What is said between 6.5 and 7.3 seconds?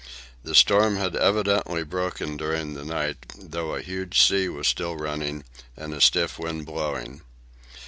blowing.